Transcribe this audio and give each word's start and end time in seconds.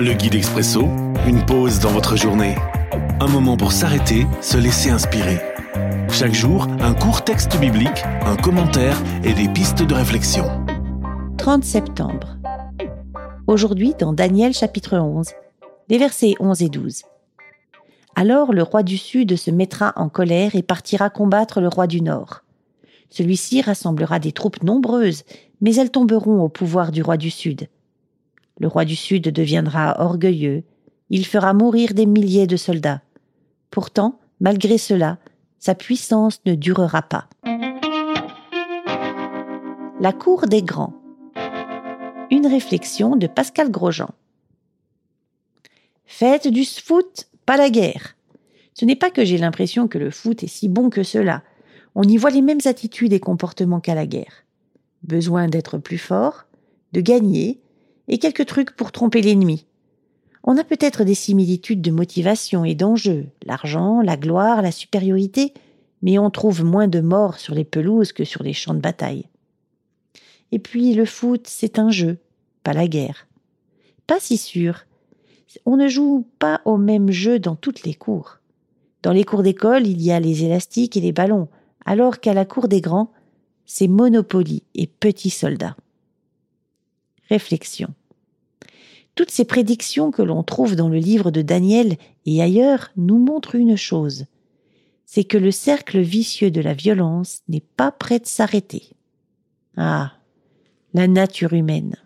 Le 0.00 0.12
guide 0.12 0.36
expresso, 0.36 0.82
une 1.26 1.44
pause 1.44 1.80
dans 1.80 1.90
votre 1.90 2.16
journée. 2.16 2.54
Un 3.18 3.26
moment 3.26 3.56
pour 3.56 3.72
s'arrêter, 3.72 4.28
se 4.40 4.56
laisser 4.56 4.90
inspirer. 4.90 5.40
Chaque 6.08 6.34
jour, 6.34 6.68
un 6.78 6.94
court 6.94 7.24
texte 7.24 7.58
biblique, 7.58 8.04
un 8.24 8.36
commentaire 8.36 8.96
et 9.24 9.32
des 9.32 9.48
pistes 9.48 9.82
de 9.82 9.94
réflexion. 9.94 10.44
30 11.38 11.64
septembre. 11.64 12.36
Aujourd'hui, 13.48 13.92
dans 13.98 14.12
Daniel 14.12 14.52
chapitre 14.52 14.96
11, 14.96 15.30
les 15.88 15.98
versets 15.98 16.34
11 16.38 16.62
et 16.62 16.68
12. 16.68 17.02
Alors 18.14 18.52
le 18.52 18.62
roi 18.62 18.84
du 18.84 18.98
Sud 18.98 19.34
se 19.34 19.50
mettra 19.50 19.94
en 19.96 20.08
colère 20.08 20.54
et 20.54 20.62
partira 20.62 21.10
combattre 21.10 21.60
le 21.60 21.66
roi 21.66 21.88
du 21.88 22.02
Nord. 22.02 22.44
Celui-ci 23.10 23.62
rassemblera 23.62 24.20
des 24.20 24.30
troupes 24.30 24.62
nombreuses, 24.62 25.24
mais 25.60 25.74
elles 25.74 25.90
tomberont 25.90 26.40
au 26.40 26.48
pouvoir 26.48 26.92
du 26.92 27.02
roi 27.02 27.16
du 27.16 27.30
Sud. 27.30 27.68
Le 28.58 28.66
roi 28.68 28.84
du 28.84 28.96
Sud 28.96 29.22
deviendra 29.22 30.00
orgueilleux, 30.00 30.64
il 31.10 31.24
fera 31.24 31.54
mourir 31.54 31.94
des 31.94 32.06
milliers 32.06 32.46
de 32.46 32.56
soldats. 32.56 33.00
Pourtant, 33.70 34.18
malgré 34.40 34.78
cela, 34.78 35.18
sa 35.58 35.74
puissance 35.74 36.40
ne 36.44 36.54
durera 36.54 37.02
pas. 37.02 37.28
La 40.00 40.12
cour 40.12 40.46
des 40.46 40.62
grands. 40.62 40.94
Une 42.30 42.46
réflexion 42.46 43.16
de 43.16 43.26
Pascal 43.26 43.70
Grosjean. 43.70 44.10
Faites 46.04 46.48
du 46.48 46.64
foot 46.64 47.28
pas 47.46 47.56
la 47.56 47.70
guerre. 47.70 48.16
Ce 48.74 48.84
n'est 48.84 48.96
pas 48.96 49.10
que 49.10 49.24
j'ai 49.24 49.38
l'impression 49.38 49.88
que 49.88 49.98
le 49.98 50.10
foot 50.10 50.42
est 50.42 50.48
si 50.48 50.68
bon 50.68 50.90
que 50.90 51.02
cela. 51.02 51.42
On 51.94 52.02
y 52.02 52.16
voit 52.16 52.30
les 52.30 52.42
mêmes 52.42 52.60
attitudes 52.64 53.12
et 53.12 53.20
comportements 53.20 53.80
qu'à 53.80 53.94
la 53.94 54.06
guerre. 54.06 54.44
Besoin 55.02 55.48
d'être 55.48 55.78
plus 55.78 55.98
fort, 55.98 56.44
de 56.92 57.00
gagner, 57.00 57.60
et 58.08 58.18
quelques 58.18 58.46
trucs 58.46 58.74
pour 58.74 58.92
tromper 58.92 59.22
l'ennemi. 59.22 59.66
On 60.44 60.56
a 60.56 60.64
peut-être 60.64 61.04
des 61.04 61.14
similitudes 61.14 61.82
de 61.82 61.90
motivation 61.90 62.64
et 62.64 62.74
d'enjeux, 62.74 63.26
l'argent, 63.44 64.00
la 64.00 64.16
gloire, 64.16 64.62
la 64.62 64.72
supériorité, 64.72 65.52
mais 66.02 66.18
on 66.18 66.30
trouve 66.30 66.64
moins 66.64 66.88
de 66.88 67.00
morts 67.00 67.38
sur 67.38 67.54
les 67.54 67.64
pelouses 67.64 68.12
que 68.12 68.24
sur 68.24 68.42
les 68.42 68.52
champs 68.52 68.74
de 68.74 68.80
bataille. 68.80 69.26
Et 70.52 70.58
puis 70.58 70.94
le 70.94 71.04
foot, 71.04 71.46
c'est 71.46 71.78
un 71.78 71.90
jeu, 71.90 72.18
pas 72.62 72.72
la 72.72 72.88
guerre. 72.88 73.26
Pas 74.06 74.20
si 74.20 74.38
sûr, 74.38 74.84
on 75.66 75.76
ne 75.76 75.88
joue 75.88 76.26
pas 76.38 76.62
au 76.64 76.76
même 76.78 77.10
jeu 77.10 77.38
dans 77.38 77.56
toutes 77.56 77.84
les 77.84 77.94
cours. 77.94 78.38
Dans 79.02 79.12
les 79.12 79.24
cours 79.24 79.42
d'école, 79.42 79.86
il 79.86 80.00
y 80.00 80.10
a 80.10 80.20
les 80.20 80.44
élastiques 80.44 80.96
et 80.96 81.00
les 81.00 81.12
ballons, 81.12 81.48
alors 81.84 82.20
qu'à 82.20 82.34
la 82.34 82.44
cour 82.44 82.68
des 82.68 82.80
grands, 82.80 83.12
c'est 83.66 83.88
Monopoly 83.88 84.62
et 84.74 84.86
petits 84.86 85.30
soldats. 85.30 85.76
Réflexion. 87.28 87.88
Toutes 89.14 89.30
ces 89.30 89.44
prédictions 89.44 90.10
que 90.10 90.22
l'on 90.22 90.42
trouve 90.42 90.76
dans 90.76 90.88
le 90.88 90.98
livre 90.98 91.30
de 91.30 91.42
Daniel 91.42 91.96
et 92.24 92.40
ailleurs 92.40 92.90
nous 92.96 93.18
montrent 93.18 93.56
une 93.56 93.76
chose, 93.76 94.26
c'est 95.06 95.24
que 95.24 95.38
le 95.38 95.50
cercle 95.50 96.00
vicieux 96.00 96.50
de 96.50 96.60
la 96.60 96.74
violence 96.74 97.40
n'est 97.48 97.64
pas 97.76 97.90
prêt 97.90 98.20
de 98.20 98.26
s'arrêter. 98.26 98.90
Ah, 99.76 100.12
la 100.94 101.08
nature 101.08 101.52
humaine. 101.52 101.96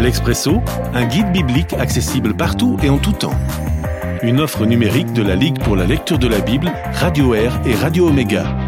L'Expresso, 0.00 0.60
un 0.94 1.06
guide 1.06 1.30
biblique 1.32 1.74
accessible 1.74 2.36
partout 2.36 2.76
et 2.82 2.88
en 2.88 2.98
tout 2.98 3.12
temps. 3.12 3.36
Une 4.22 4.40
offre 4.40 4.66
numérique 4.66 5.12
de 5.12 5.22
la 5.22 5.36
Ligue 5.36 5.62
pour 5.62 5.76
la 5.76 5.86
lecture 5.86 6.18
de 6.18 6.26
la 6.26 6.40
Bible, 6.40 6.72
Radio 6.92 7.34
Air 7.34 7.60
et 7.66 7.74
Radio 7.74 8.08
Omega. 8.08 8.67